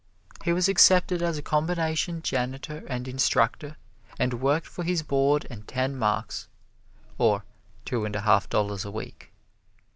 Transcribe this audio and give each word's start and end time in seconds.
He 0.43 0.51
was 0.51 0.67
accepted 0.67 1.21
as 1.21 1.37
a 1.37 1.43
combination 1.43 2.23
janitor 2.23 2.83
and 2.89 3.07
instructor 3.07 3.77
and 4.17 4.41
worked 4.41 4.65
for 4.65 4.83
his 4.83 5.03
board 5.03 5.45
and 5.51 5.67
ten 5.67 5.95
marks, 5.95 6.47
or 7.19 7.43
two 7.85 8.03
and 8.05 8.15
a 8.15 8.21
half 8.21 8.49
dollars 8.49 8.83
a 8.83 8.89
week. 8.89 9.31